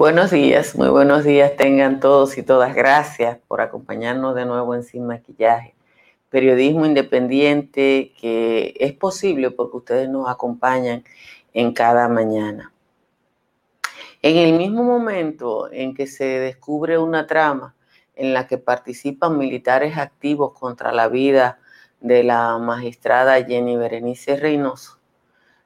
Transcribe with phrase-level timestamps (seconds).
[0.00, 2.74] Buenos días, muy buenos días tengan todos y todas.
[2.74, 5.74] Gracias por acompañarnos de nuevo en Sin Maquillaje.
[6.30, 11.04] Periodismo independiente que es posible porque ustedes nos acompañan
[11.52, 12.72] en cada mañana.
[14.22, 17.74] En el mismo momento en que se descubre una trama
[18.16, 21.58] en la que participan militares activos contra la vida
[22.00, 24.98] de la magistrada Jenny Berenice Reynoso,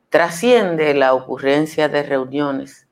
[0.09, 2.84] trasciende la ocurrencia de reuniones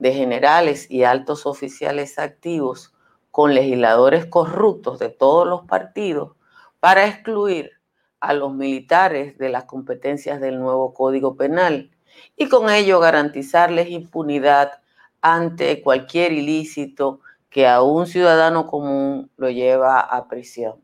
[0.00, 2.92] de generales y altos oficiales activos
[3.30, 6.32] con legisladores corruptos de todos los partidos
[6.80, 7.70] para excluir
[8.18, 11.90] a los militares de las competencias del nuevo Código Penal
[12.36, 14.80] y con ello garantizarles impunidad
[15.20, 17.20] ante cualquier ilícito
[17.50, 20.80] que a un ciudadano común lo lleva a prisión.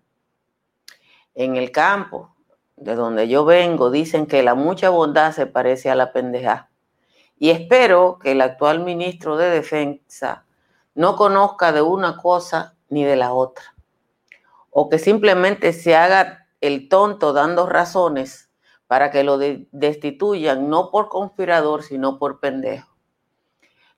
[1.35, 2.35] En el campo
[2.77, 6.71] de donde yo vengo dicen que la mucha bondad se parece a la pendeja.
[7.39, 10.45] Y espero que el actual ministro de Defensa
[10.95, 13.75] no conozca de una cosa ni de la otra.
[14.71, 18.51] O que simplemente se haga el tonto dando razones
[18.87, 22.97] para que lo destituyan no por conspirador, sino por pendejo.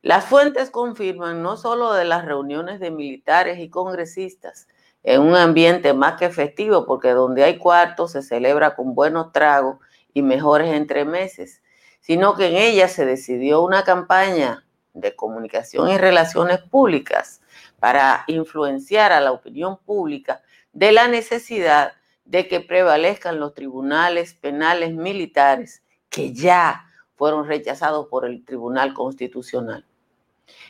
[0.03, 4.69] Las fuentes confirman no solo de las reuniones de militares y congresistas
[5.03, 9.79] en un ambiente más que festivo, porque donde hay cuartos se celebra con buenos tragos
[10.15, 11.63] y mejores entremeses,
[12.01, 14.65] sino que en ellas se decidió una campaña
[14.95, 17.41] de comunicación y relaciones públicas
[17.79, 20.43] para influenciar a la opinión pública
[20.73, 21.93] de la necesidad
[22.25, 29.85] de que prevalezcan los tribunales penales militares que ya fueron rechazados por el Tribunal Constitucional.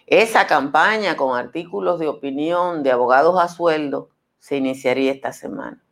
[0.06, 5.82] Esa campaña con artículos de opinión de abogados a sueldo se iniciaría esta semana.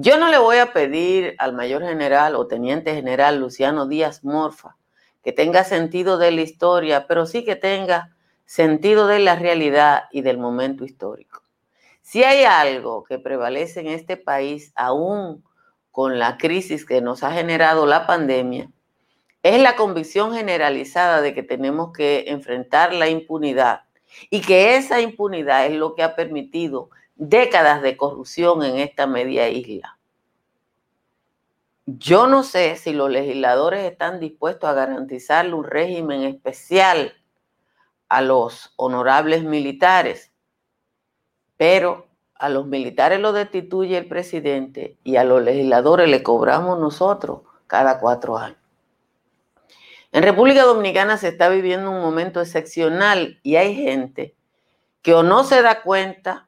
[0.00, 4.76] Yo no le voy a pedir al mayor general o teniente general Luciano Díaz Morfa
[5.24, 8.14] que tenga sentido de la historia, pero sí que tenga
[8.44, 11.42] sentido de la realidad y del momento histórico.
[12.00, 15.42] Si hay algo que prevalece en este país, aún
[15.90, 18.70] con la crisis que nos ha generado la pandemia,
[19.42, 23.80] es la convicción generalizada de que tenemos que enfrentar la impunidad
[24.30, 26.88] y que esa impunidad es lo que ha permitido
[27.18, 29.98] décadas de corrupción en esta media isla.
[31.84, 37.14] Yo no sé si los legisladores están dispuestos a garantizarle un régimen especial
[38.08, 40.32] a los honorables militares,
[41.56, 47.40] pero a los militares los destituye el presidente y a los legisladores le cobramos nosotros
[47.66, 48.58] cada cuatro años.
[50.12, 54.34] En República Dominicana se está viviendo un momento excepcional y hay gente
[55.02, 56.47] que o no se da cuenta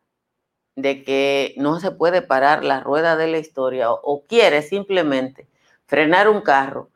[0.77, 5.49] de que no se puede parar la rueda de la historia o, quiere simplemente
[5.87, 6.91] frenar un carro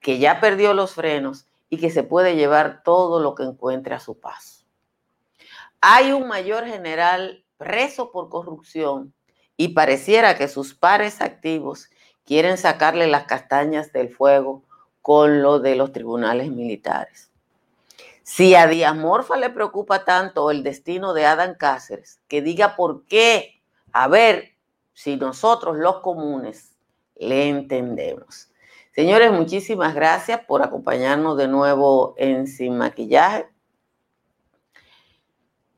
[0.00, 4.00] que ya perdió los frenos y que se puede llevar todo lo que encuentre a
[4.00, 4.64] su paso.
[5.80, 9.12] Hay un mayor general preso por corrupción
[9.56, 11.88] y pareciera que sus pares activos
[12.24, 14.62] quieren sacarle las castañas del fuego
[15.02, 17.30] con lo de los tribunales militares.
[18.28, 23.06] Si a Díaz Morfa le preocupa tanto el destino de Adán Cáceres, que diga por
[23.06, 24.56] qué, a ver
[24.94, 26.74] si nosotros los comunes
[27.14, 28.50] le entendemos.
[28.92, 33.48] Señores, muchísimas gracias por acompañarnos de nuevo en Sin Maquillaje.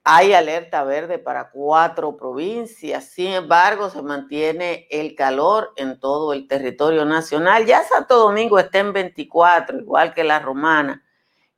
[0.02, 6.48] Hay alerta verde para cuatro provincias, sin embargo se mantiene el calor en todo el
[6.48, 7.66] territorio nacional.
[7.66, 11.04] Ya Santo Domingo está en 24, igual que la Romana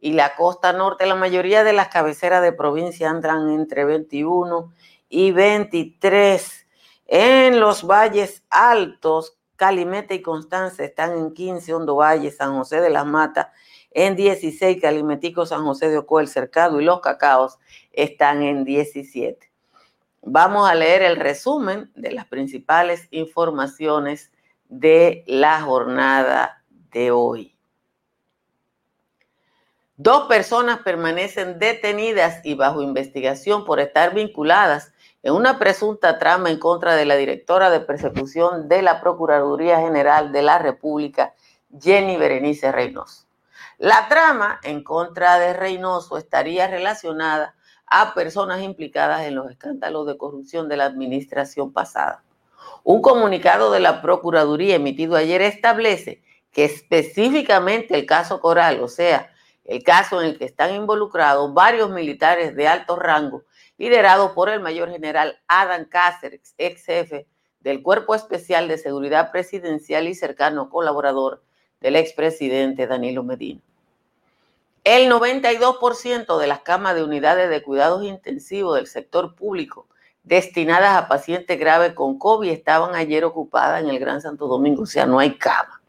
[0.00, 1.06] y la costa norte.
[1.06, 4.73] La mayoría de las cabeceras de provincia andan entre 21
[5.08, 6.67] y 23.
[7.06, 12.91] En los valles altos, Calimete y Constanza están en 15, Hondo Valle, San José de
[12.91, 13.49] las Matas
[13.91, 17.58] en 16, Calimetico, San José de Ocoa, El Cercado y Los Cacaos
[17.93, 19.50] están en 17.
[20.23, 24.32] Vamos a leer el resumen de las principales informaciones
[24.69, 26.62] de la jornada
[26.93, 27.56] de hoy.
[30.02, 36.58] Dos personas permanecen detenidas y bajo investigación por estar vinculadas en una presunta trama en
[36.58, 41.35] contra de la directora de persecución de la Procuraduría General de la República,
[41.79, 43.26] Jenny Berenice Reynoso.
[43.76, 47.55] La trama en contra de Reynoso estaría relacionada
[47.85, 52.25] a personas implicadas en los escándalos de corrupción de la administración pasada.
[52.85, 59.31] Un comunicado de la Procuraduría emitido ayer establece que específicamente el caso Coral, o sea,
[59.70, 63.44] el caso en el que están involucrados varios militares de alto rango,
[63.78, 67.28] liderados por el mayor general Adam Cáceres, ex jefe
[67.61, 71.44] del Cuerpo Especial de Seguridad Presidencial y cercano colaborador
[71.81, 73.61] del expresidente Danilo Medina.
[74.82, 79.87] El 92% de las camas de unidades de cuidados intensivos del sector público
[80.25, 84.87] destinadas a pacientes graves con COVID estaban ayer ocupadas en el Gran Santo Domingo, o
[84.87, 85.80] sea, no hay cama.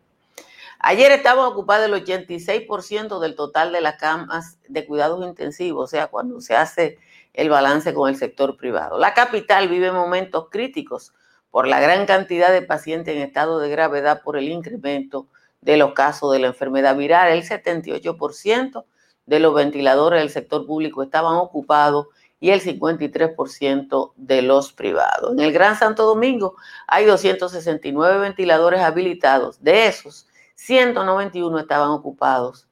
[0.84, 6.08] Ayer estaban ocupadas el 86% del total de las camas de cuidados intensivos, o sea,
[6.08, 6.98] cuando se hace
[7.34, 8.98] el balance con el sector privado.
[8.98, 11.14] La capital vive momentos críticos
[11.52, 15.28] por la gran cantidad de pacientes en estado de gravedad por el incremento
[15.62, 17.32] de los casos de la enfermedad viral.
[17.32, 18.86] El 78%
[19.28, 22.08] de los ventiladores del sector público estaban ocupados
[22.40, 25.34] y el 53% de los privados.
[25.34, 26.56] En el Gran Santo Domingo
[26.88, 29.62] hay 269 ventiladores habilitados.
[29.62, 30.28] De esos,
[30.64, 32.68] 191 estaban ocupados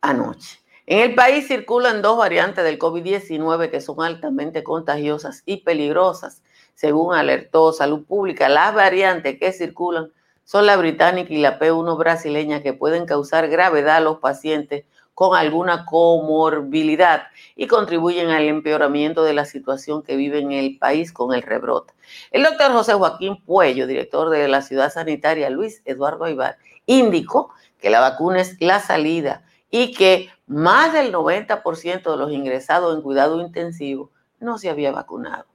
[0.00, 0.60] anoche.
[0.86, 6.44] En el país circulan dos variantes del COVID-19 que son altamente contagiosas y peligrosas,
[6.76, 8.48] según alertó Salud Pública.
[8.48, 10.12] Las variantes que circulan
[10.44, 14.84] son la británica y la P1 brasileña que pueden causar gravedad a los pacientes
[15.16, 21.10] con alguna comorbilidad y contribuyen al empeoramiento de la situación que vive en el país
[21.10, 21.94] con el rebrote.
[22.32, 27.48] El doctor José Joaquín Puello, director de la ciudad sanitaria Luis Eduardo Aybar, indicó
[27.80, 33.00] que la vacuna es la salida y que más del 90% de los ingresados en
[33.00, 35.46] cuidado intensivo no se había vacunado.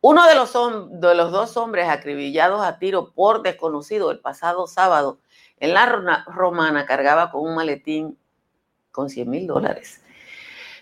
[0.00, 0.52] Uno de los,
[1.00, 5.20] de los dos hombres acribillados a tiro por desconocido el pasado sábado
[5.62, 8.18] en la romana cargaba con un maletín
[8.90, 10.02] con 100 mil dólares.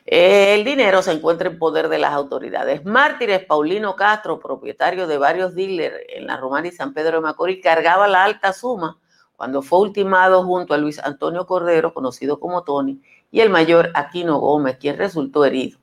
[0.07, 2.87] El dinero se encuentra en poder de las autoridades.
[2.87, 7.63] Mártires Paulino Castro, propietario de varios dealers en la Romana y San Pedro de Macorís,
[7.63, 8.99] cargaba la alta suma
[9.37, 14.39] cuando fue ultimado junto a Luis Antonio Cordero, conocido como Tony, y el mayor Aquino
[14.39, 15.79] Gómez, quien resultó herido.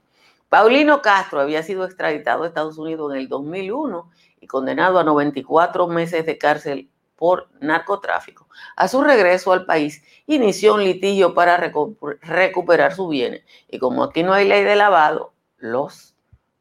[0.50, 4.10] Paulino Castro había sido extraditado a Estados Unidos en el 2001
[4.42, 8.48] y condenado a 94 meses de cárcel por narcotráfico.
[8.76, 14.24] A su regreso al país, inició un litigio para recuperar sus bienes y como aquí
[14.24, 16.16] no hay ley de lavado, los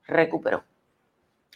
[0.05, 0.65] recuperó.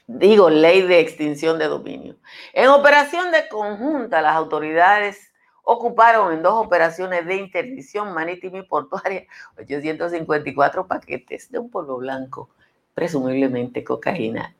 [0.06, 2.16] Digo, ley de extinción de dominio.
[2.52, 5.32] En operación de conjunta, las autoridades
[5.62, 9.24] ocuparon en dos operaciones de interdicción marítima y portuaria
[9.56, 12.50] 854 paquetes de un polvo blanco,
[12.94, 14.54] presumiblemente cocaína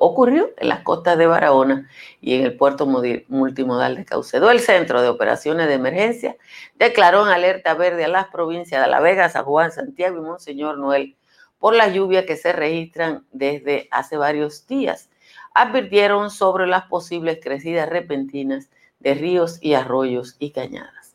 [0.00, 1.88] ocurrió en las costas de Barahona
[2.20, 4.50] y en el puerto multimodal de Caucedo.
[4.50, 6.36] El Centro de Operaciones de Emergencia
[6.76, 10.78] declaró en alerta verde a las provincias de La Vega, San Juan, Santiago y Monseñor
[10.78, 11.16] Noel
[11.58, 15.10] por las lluvias que se registran desde hace varios días.
[15.54, 21.14] Advirtieron sobre las posibles crecidas repentinas de ríos y arroyos y cañadas.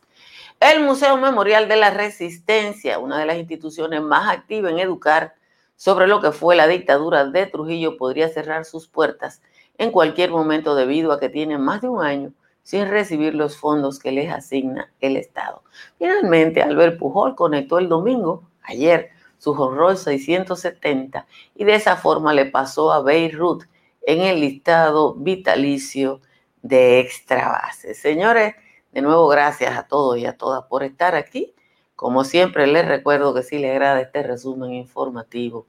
[0.60, 5.36] El Museo Memorial de la Resistencia, una de las instituciones más activas en educar
[5.76, 9.42] sobre lo que fue la dictadura de Trujillo podría cerrar sus puertas
[9.78, 14.00] en cualquier momento debido a que tiene más de un año sin recibir los fondos
[14.00, 15.62] que les asigna el Estado.
[16.00, 22.46] Finalmente, Albert Pujol conectó el domingo, ayer, su horror 670 y de esa forma le
[22.46, 23.66] pasó a Beirut
[24.02, 26.22] en el listado vitalicio
[26.62, 27.94] de extra base.
[27.94, 28.56] Señores,
[28.92, 31.54] de nuevo gracias a todos y a todas por estar aquí.
[31.96, 35.66] Como siempre, les recuerdo que si les agrada este resumen informativo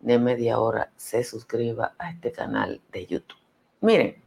[0.00, 3.38] de media hora, se suscriba a este canal de YouTube.
[3.80, 4.22] Miren,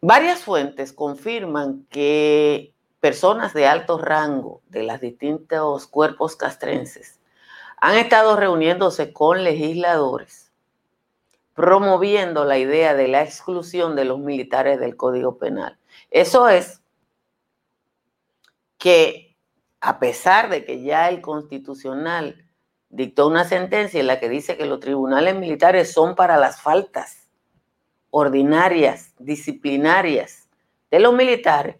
[0.00, 7.20] varias fuentes confirman que personas de alto rango de los distintos cuerpos castrenses
[7.76, 10.50] han estado reuniéndose con legisladores
[11.60, 15.76] promoviendo la idea de la exclusión de los militares del Código Penal.
[16.10, 16.79] Eso es
[18.80, 19.36] que
[19.80, 22.44] a pesar de que ya el constitucional
[22.88, 27.28] dictó una sentencia en la que dice que los tribunales militares son para las faltas
[28.10, 30.48] ordinarias, disciplinarias
[30.90, 31.76] de los militares,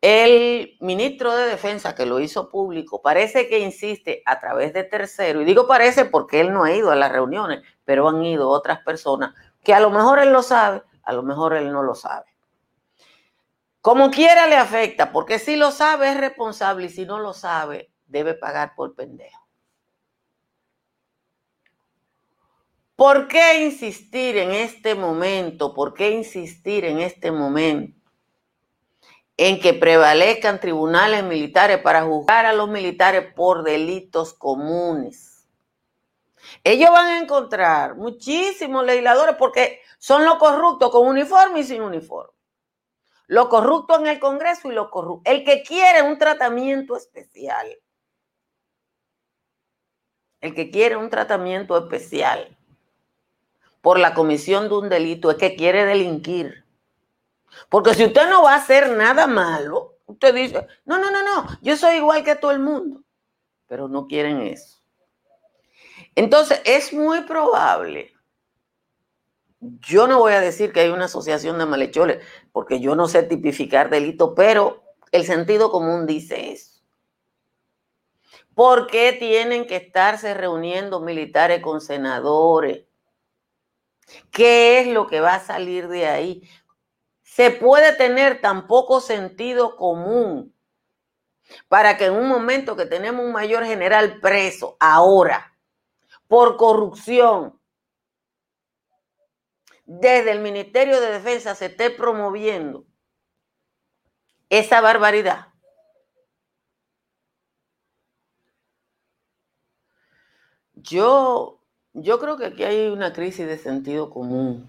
[0.00, 5.42] el ministro de Defensa que lo hizo público parece que insiste a través de tercero,
[5.42, 8.80] y digo parece porque él no ha ido a las reuniones, pero han ido otras
[8.80, 12.35] personas que a lo mejor él lo sabe, a lo mejor él no lo sabe.
[13.86, 17.92] Como quiera le afecta, porque si lo sabe es responsable y si no lo sabe
[18.06, 19.46] debe pagar por pendejo.
[22.96, 25.72] ¿Por qué insistir en este momento?
[25.72, 28.10] ¿Por qué insistir en este momento
[29.36, 35.46] en que prevalezcan tribunales militares para juzgar a los militares por delitos comunes.
[36.64, 42.35] Ellos van a encontrar muchísimos legisladores porque son los corruptos con uniforme y sin uniforme.
[43.26, 45.30] Lo corrupto en el Congreso y lo corrupto.
[45.30, 47.66] El que quiere un tratamiento especial.
[50.40, 52.56] El que quiere un tratamiento especial
[53.80, 56.64] por la comisión de un delito es que quiere delinquir.
[57.68, 61.48] Porque si usted no va a hacer nada malo, usted dice, no, no, no, no,
[61.62, 63.02] yo soy igual que todo el mundo.
[63.66, 64.80] Pero no quieren eso.
[66.14, 68.15] Entonces, es muy probable
[69.60, 73.22] yo no voy a decir que hay una asociación de malhechores, porque yo no sé
[73.22, 74.82] tipificar delito, pero
[75.12, 76.80] el sentido común dice eso.
[78.54, 82.84] ¿Por qué tienen que estarse reuniendo militares con senadores?
[84.30, 86.48] ¿Qué es lo que va a salir de ahí?
[87.22, 90.54] Se puede tener tan poco sentido común
[91.68, 95.54] para que en un momento que tenemos un mayor general preso ahora
[96.28, 97.55] por corrupción,
[99.86, 102.84] desde el Ministerio de Defensa se esté promoviendo
[104.50, 105.48] esa barbaridad.
[110.74, 111.60] Yo,
[111.94, 114.68] yo creo que aquí hay una crisis de sentido común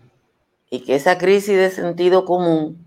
[0.70, 2.86] y que esa crisis de sentido común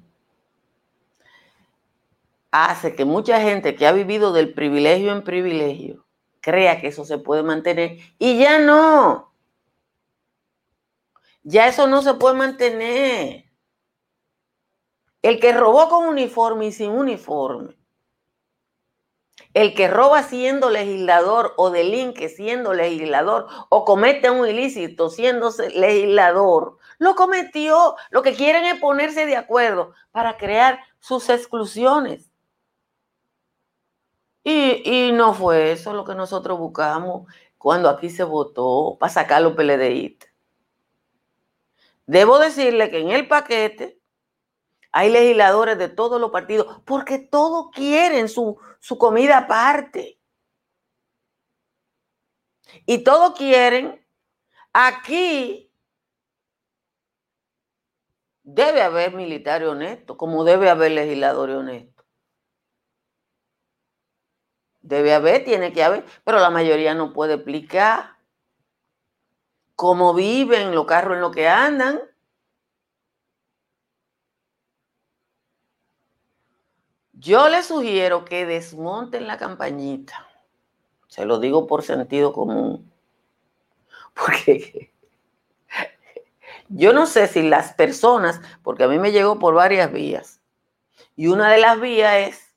[2.51, 6.05] hace que mucha gente que ha vivido del privilegio en privilegio
[6.41, 9.30] crea que eso se puede mantener y ya no.
[11.43, 13.45] Ya eso no se puede mantener.
[15.23, 17.77] El que robó con uniforme y sin uniforme.
[19.53, 26.79] El que roba siendo legislador o delinque siendo legislador o comete un ilícito siendo legislador,
[26.99, 27.97] lo cometió.
[28.11, 32.31] Lo que quieren es ponerse de acuerdo para crear sus exclusiones.
[34.45, 37.27] Y, y no fue eso lo que nosotros buscamos
[37.59, 40.30] cuando aquí se votó para sacar los PLDistas.
[42.11, 44.01] Debo decirle que en el paquete
[44.91, 50.21] hay legisladores de todos los partidos porque todos quieren su, su comida aparte.
[52.85, 54.05] Y todos quieren,
[54.73, 55.73] aquí
[58.43, 62.05] debe haber militares honestos, como debe haber legisladores honestos.
[64.81, 68.20] Debe haber, tiene que haber, pero la mayoría no puede explicar
[69.81, 72.03] cómo viven, los carros en los que andan.
[77.15, 80.29] Yo les sugiero que desmonten la campañita.
[81.07, 82.93] Se lo digo por sentido común.
[84.13, 84.93] Porque
[86.69, 90.43] yo no sé si las personas, porque a mí me llegó por varias vías,
[91.17, 92.50] y una de las vías es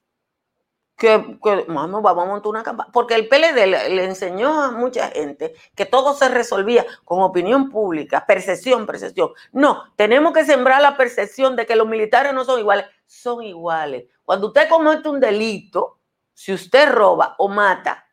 [1.03, 2.89] que, vamos, a montar una campaña.
[2.93, 8.25] Porque el PLD le, enseñó a mucha gente que todo se resolvía con opinión pública,
[8.25, 9.31] percepción, percepción.
[9.51, 12.85] No, tenemos que sembrar la percepción de que los militares no son iguales.
[13.05, 14.05] Son iguales.
[14.23, 15.99] Cuando usted comete un delito,
[16.33, 18.07] si usted roba o mata,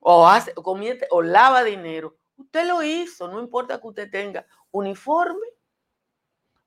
[0.00, 4.44] o hace, o comete, o lava dinero, usted lo hizo, no importa que usted tenga
[4.70, 5.46] uniforme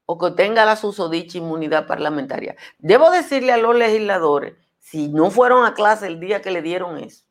[0.06, 2.56] o que tenga la susodicha inmunidad parlamentaria.
[2.80, 6.98] Debo decirle a los legisladores si no fueron a clase el día que le dieron
[6.98, 7.24] eso,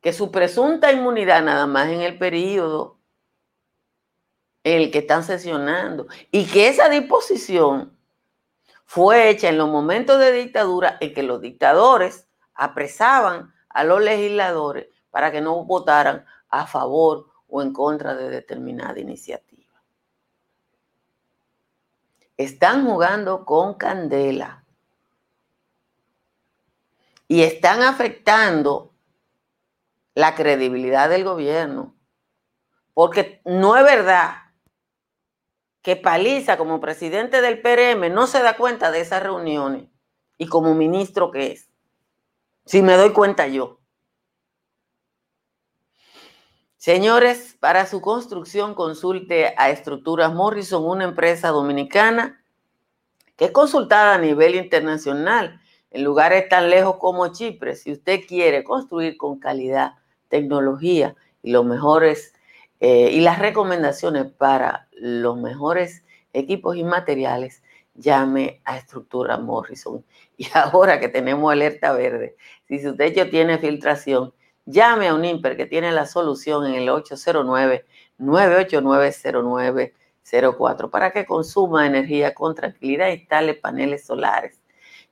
[0.00, 3.00] que su presunta inmunidad nada más en el periodo
[4.62, 7.98] en el que están sesionando y que esa disposición
[8.84, 14.86] fue hecha en los momentos de dictadura en que los dictadores apresaban a los legisladores
[15.10, 19.82] para que no votaran a favor o en contra de determinada iniciativa.
[22.36, 24.63] Están jugando con candela
[27.28, 28.94] y están afectando
[30.14, 31.96] la credibilidad del gobierno.
[32.92, 34.36] Porque no es verdad
[35.82, 39.90] que Paliza como presidente del PRM no se da cuenta de esas reuniones
[40.38, 41.68] y como ministro que es.
[42.64, 43.80] Si me doy cuenta yo.
[46.76, 52.44] Señores, para su construcción consulte a Estructuras Morrison, una empresa dominicana
[53.36, 55.60] que es consultada a nivel internacional
[55.94, 59.92] en lugares tan lejos como Chipre, si usted quiere construir con calidad,
[60.28, 62.34] tecnología y los mejores
[62.80, 67.62] eh, y las recomendaciones para los mejores equipos y materiales,
[67.94, 70.04] llame a Estructura Morrison.
[70.36, 72.34] Y ahora que tenemos alerta verde,
[72.66, 74.34] si su techo tiene filtración,
[74.66, 77.86] llame a un IMPER que tiene la solución en el 809
[78.18, 79.94] 989
[80.58, 84.63] 04 para que consuma energía con tranquilidad e instale paneles solares.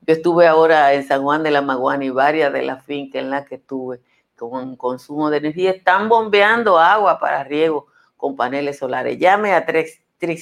[0.04, 3.30] Yo estuve ahora en San Juan de la Maguana y varias de las fincas en
[3.30, 4.00] las que estuve
[4.36, 9.16] con consumo de energía están bombeando agua para riego con paneles solares.
[9.18, 10.00] Llame a Trix,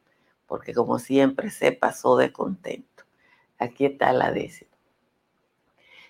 [0.47, 3.05] porque como siempre se pasó de contento.
[3.59, 4.71] Aquí está la décima.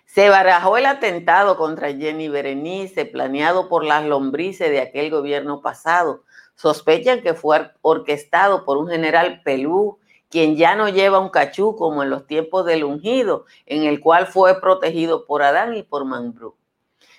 [0.04, 6.22] Se barajó el atentado contra Jenny Berenice planeado por las lombrices de aquel gobierno pasado.
[6.54, 9.98] Sospechan que fue orquestado por un general Pelú,
[10.30, 14.26] quien ya no lleva un cachú como en los tiempos del ungido, en el cual
[14.26, 16.56] fue protegido por Adán y por Mambrú.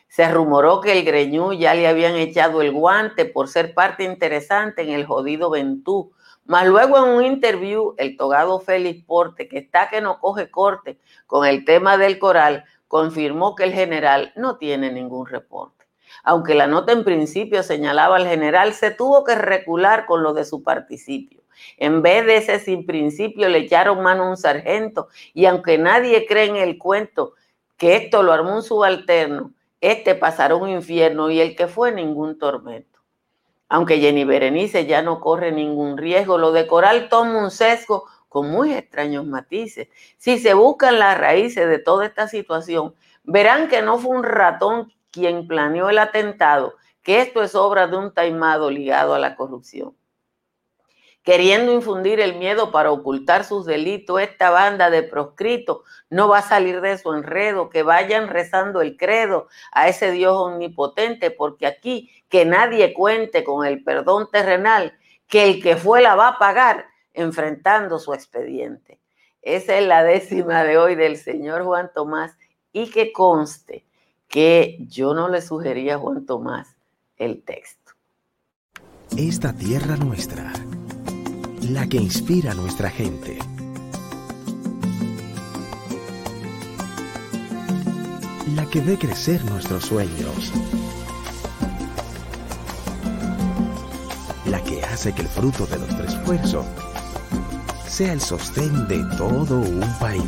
[0.07, 4.81] Se rumoró que el Greñú ya le habían echado el guante por ser parte interesante
[4.81, 6.11] en el jodido Ventú,
[6.45, 10.97] mas luego en un interview, el togado Félix Porte, que está que no coge corte
[11.25, 15.85] con el tema del coral, confirmó que el general no tiene ningún reporte.
[16.23, 20.45] Aunque la nota en principio señalaba al general, se tuvo que recular con lo de
[20.45, 21.41] su participio.
[21.77, 26.25] En vez de ese sin principio le echaron mano a un sargento y aunque nadie
[26.27, 27.33] cree en el cuento
[27.77, 32.37] que esto lo armó un subalterno, este pasará un infierno y el que fue ningún
[32.37, 32.97] tormento
[33.69, 38.49] aunque Jenny Berenice ya no corre ningún riesgo, lo de Coral toma un sesgo con
[38.49, 39.89] muy extraños matices.
[40.17, 44.93] Si se buscan las raíces de toda esta situación, verán que no fue un ratón
[45.11, 49.95] quien planeó el atentado, que esto es obra de un taimado ligado a la corrupción
[51.27, 55.79] queriendo infundir el miedo para ocultar sus delitos, esta banda de proscritos
[56.09, 60.37] no va a salir de su enredo, que vayan rezando el credo a ese Dios
[60.37, 66.15] omnipotente, porque aquí que nadie cuente con el perdón terrenal, que el que fue la
[66.15, 68.97] va a pagar enfrentando su expediente.
[69.41, 72.37] Esa es la décima de hoy del señor Juan Tomás
[72.71, 73.83] y que conste
[74.29, 76.77] que yo no le sugería a Juan Tomás
[77.17, 77.91] el texto.
[79.17, 80.53] Esta tierra nuestra
[81.71, 83.39] la que inspira a nuestra gente.
[88.55, 90.53] La que ve crecer nuestros sueños.
[94.45, 96.65] La que hace que el fruto de nuestro esfuerzo
[97.87, 100.23] sea el sostén de todo un país.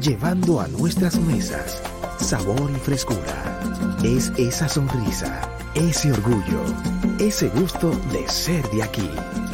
[0.00, 1.82] Llevando a nuestras mesas
[2.18, 3.51] sabor y frescura
[4.04, 5.40] es esa sonrisa,
[5.74, 6.64] ese orgullo,
[7.20, 9.08] ese gusto de ser de aquí.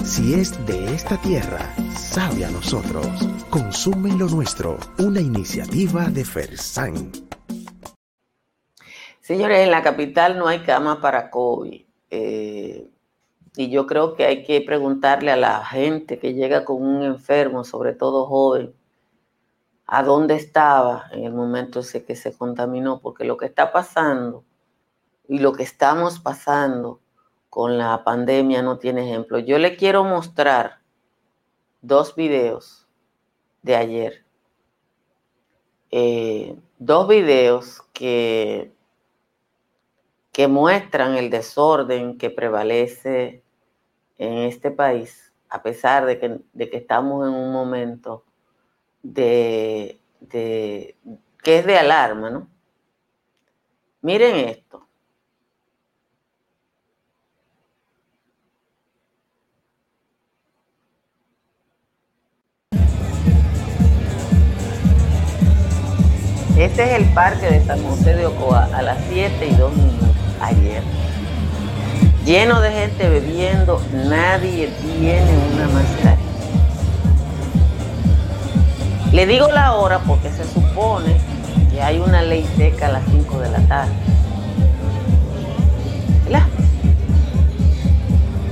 [0.04, 3.06] Si es de esta tierra, sabe a nosotros.
[3.50, 7.12] Consume lo nuestro, una iniciativa de Fersan.
[9.20, 11.82] Señores, en la capital no hay cama para COVID.
[12.10, 12.88] Eh,
[13.54, 17.64] y yo creo que hay que preguntarle a la gente que llega con un enfermo,
[17.64, 18.72] sobre todo joven,
[19.90, 24.44] a dónde estaba en el momento ese que se contaminó, porque lo que está pasando
[25.26, 27.00] y lo que estamos pasando
[27.48, 29.38] con la pandemia no tiene ejemplo.
[29.38, 30.80] Yo le quiero mostrar
[31.80, 32.86] dos videos
[33.62, 34.26] de ayer.
[35.90, 38.70] Eh, dos videos que,
[40.32, 43.42] que muestran el desorden que prevalece
[44.18, 48.26] en este país, a pesar de que, de que estamos en un momento
[49.02, 50.94] de, que
[51.44, 52.48] es de alarma, ¿no?
[54.02, 54.86] Miren esto.
[66.58, 70.08] Este es el parque de San José de Ocoa a las 7 y 2 minutos
[70.40, 70.82] ayer.
[72.24, 76.17] Lleno de gente bebiendo, nadie tiene una mascarilla.
[79.12, 81.16] Le digo la hora porque se supone
[81.70, 83.92] que hay una ley seca a las 5 de la tarde.
[86.24, 86.46] ¿Verdad?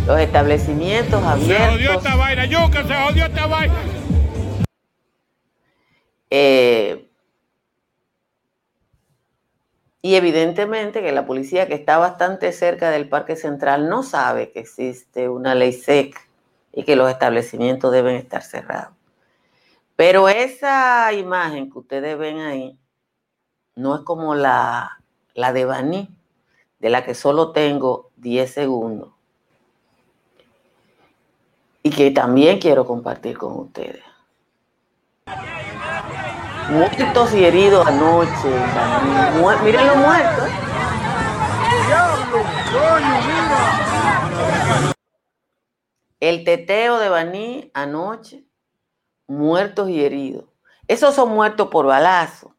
[0.06, 1.56] Los establecimientos abiertos.
[1.56, 3.74] Se jodió esta vaina, yuca, se jodió esta vaina.
[6.30, 7.06] Eh,
[10.00, 14.60] y evidentemente que la policía que está bastante cerca del Parque Central no sabe que
[14.60, 16.20] existe una ley seca
[16.72, 18.95] y que los establecimientos deben estar cerrados.
[19.96, 22.78] Pero esa imagen que ustedes ven ahí
[23.74, 25.02] no es como la,
[25.34, 26.14] la de Baní,
[26.78, 29.10] de la que solo tengo 10 segundos.
[31.82, 34.02] Y que también quiero compartir con ustedes.
[36.70, 38.48] Muertos y heridos anoche.
[39.62, 40.48] Miren los muertos.
[46.18, 48.45] El teteo de Baní anoche,
[49.26, 50.44] muertos y heridos.
[50.88, 52.54] Esos son muertos por balazo.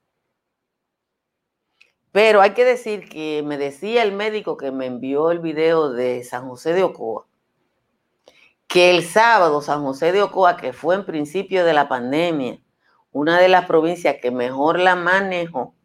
[2.12, 6.24] Pero hay que decir que me decía el médico que me envió el video de
[6.24, 7.28] San José de Ocoa,
[8.68, 12.60] que el sábado San José de Ocoa, que fue en principio de la pandemia,
[13.12, 15.76] una de las provincias que mejor la manejó,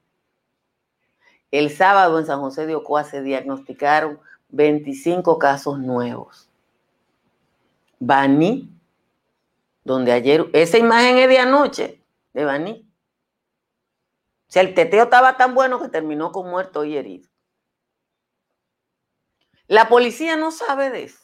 [1.50, 4.18] el sábado en San José de Ocoa se diagnosticaron
[4.48, 6.48] 25 casos nuevos.
[8.00, 8.71] Baní,
[9.84, 12.88] donde ayer, esa imagen es de anoche, de Baní.
[14.48, 17.28] O sea, el teteo estaba tan bueno que terminó con muerto y herido.
[19.66, 21.22] La policía no sabe de eso.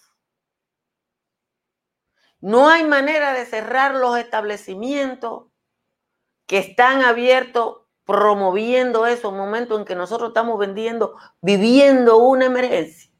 [2.40, 5.48] No hay manera de cerrar los establecimientos
[6.46, 13.12] que están abiertos promoviendo eso, un momento en que nosotros estamos vendiendo, viviendo una emergencia.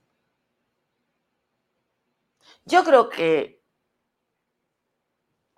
[2.64, 3.57] Yo creo que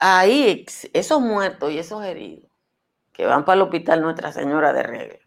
[0.00, 2.50] ahí esos muertos y esos heridos
[3.12, 5.18] que van para el hospital Nuestra Señora de Regla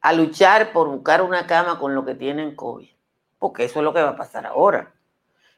[0.00, 2.88] a luchar por buscar una cama con lo que tienen COVID,
[3.38, 4.94] porque eso es lo que va a pasar ahora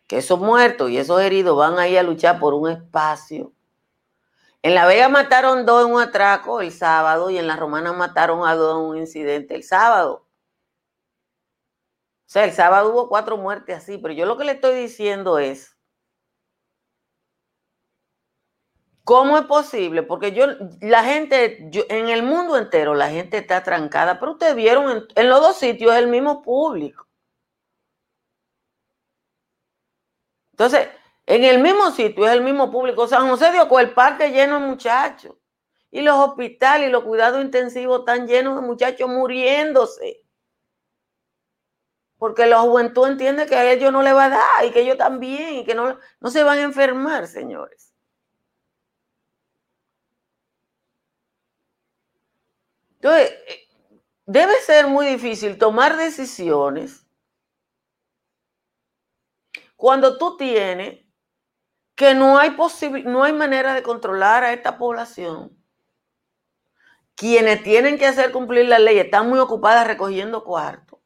[0.06, 3.52] que esos muertos y esos heridos van a ir a luchar por un espacio.
[4.62, 8.46] En La Vega mataron dos en un atraco el sábado y en La Romana mataron
[8.46, 10.26] a dos en un incidente el sábado.
[12.26, 15.38] O sea, el sábado hubo cuatro muertes así, pero yo lo que le estoy diciendo
[15.38, 15.71] es,
[19.04, 20.02] ¿cómo es posible?
[20.02, 20.46] Porque yo,
[20.80, 25.40] la gente, en el mundo entero la gente está trancada, pero ustedes vieron en, los
[25.40, 27.06] dos sitios el mismo público.
[30.52, 30.88] Entonces,
[31.26, 33.06] en el mismo sitio, es el mismo público.
[33.08, 35.34] San José dio con el parque lleno de muchachos.
[35.90, 40.22] Y los hospitales y los cuidados intensivos están llenos de muchachos muriéndose.
[42.18, 44.96] Porque la juventud entiende que a ellos no le va a dar y que ellos
[44.96, 47.91] también, y que no, no se van a enfermar, señores.
[53.02, 53.68] Entonces, eh,
[54.26, 57.04] debe ser muy difícil tomar decisiones
[59.74, 61.04] cuando tú tienes
[61.96, 62.56] que no hay,
[63.04, 65.50] no hay manera de controlar a esta población,
[67.16, 71.00] quienes tienen que hacer cumplir la ley están muy ocupadas recogiendo cuartos.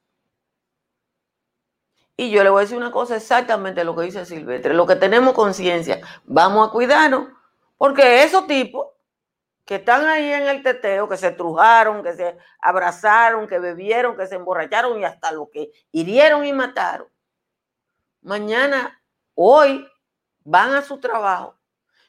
[2.18, 4.74] Y yo le voy a decir una cosa exactamente lo que dice Silvestre.
[4.74, 7.28] Lo que tenemos conciencia, vamos a cuidarnos,
[7.78, 8.95] porque esos tipos
[9.66, 14.26] que están ahí en el teteo, que se trujaron, que se abrazaron, que bebieron, que
[14.26, 17.08] se emborracharon y hasta lo que hirieron y mataron,
[18.22, 19.02] mañana,
[19.34, 19.86] hoy,
[20.44, 21.58] van a su trabajo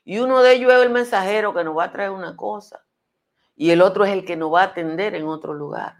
[0.06, 2.86] y uno de ellos es el mensajero que nos va a traer una cosa
[3.56, 5.96] y el otro es el que nos va a atender en otro lugar.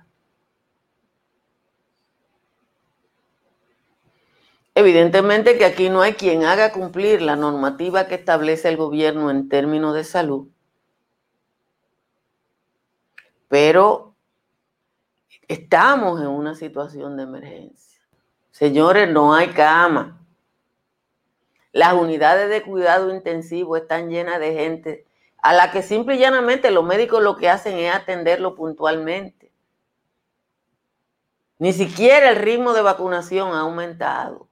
[4.76, 9.50] Evidentemente que aquí no hay quien haga cumplir la normativa que establece el gobierno en
[9.50, 10.50] términos de salud,
[13.48, 14.16] pero
[15.48, 18.02] estamos en una situación de emergencia.
[18.52, 20.20] Señores, no hay cama.
[21.72, 25.06] Las unidades de cuidado intensivo están llenas de gente
[25.38, 29.52] a la que simple y llanamente los médicos lo que hacen es atenderlo puntualmente.
[31.60, 34.48] Ni siquiera el ritmo de vacunación ha aumentado.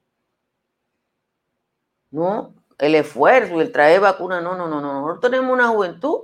[2.12, 5.02] No, el esfuerzo y el traer vacuna, no, no, no, no.
[5.02, 6.22] Nosotros tenemos una juventud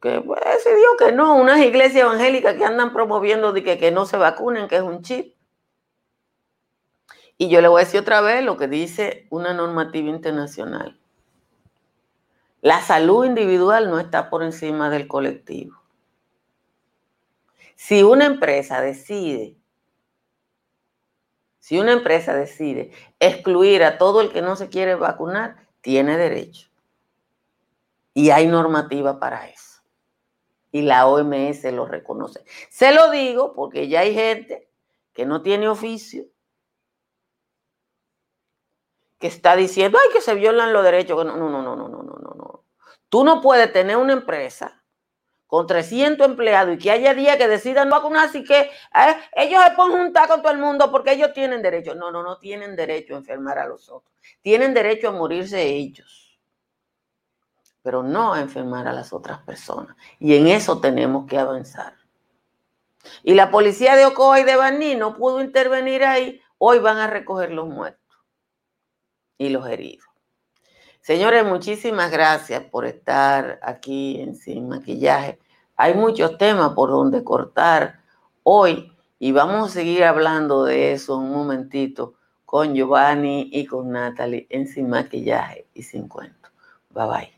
[0.00, 4.06] que pues, decidió que no, unas iglesias evangélicas que andan promoviendo de que, que no
[4.06, 5.34] se vacunen, que es un chip.
[7.36, 10.98] Y yo le voy a decir otra vez lo que dice una normativa internacional.
[12.60, 15.80] La salud individual no está por encima del colectivo.
[17.76, 19.56] Si una empresa decide,
[21.60, 26.68] si una empresa decide excluir a todo el que no se quiere vacunar, tiene derecho.
[28.14, 29.77] Y hay normativa para eso.
[30.70, 32.44] Y la OMS lo reconoce.
[32.68, 34.68] Se lo digo porque ya hay gente
[35.12, 36.24] que no tiene oficio
[39.18, 41.24] que está diciendo, ay, que se violan los derechos.
[41.24, 42.64] No, no, no, no, no, no, no, no.
[43.08, 44.82] Tú no puedes tener una empresa
[45.46, 49.70] con 300 empleados y que haya días que decidan vacunarse y que eh, ellos se
[49.70, 51.94] ponen juntar con todo el mundo porque ellos tienen derecho.
[51.94, 54.12] No, no, no tienen derecho a enfermar a los otros.
[54.42, 56.27] Tienen derecho a morirse ellos,
[57.88, 59.96] pero no enfermar a las otras personas.
[60.20, 61.94] Y en eso tenemos que avanzar.
[63.22, 66.38] Y la policía de Ocoa y de Baní no pudo intervenir ahí.
[66.58, 68.18] Hoy van a recoger los muertos
[69.38, 70.06] y los heridos.
[71.00, 75.38] Señores, muchísimas gracias por estar aquí en Sin Maquillaje.
[75.74, 78.02] Hay muchos temas por donde cortar
[78.42, 84.46] hoy y vamos a seguir hablando de eso un momentito con Giovanni y con Natalie
[84.50, 86.50] en Sin Maquillaje y Sin Cuento.
[86.90, 87.37] Bye bye.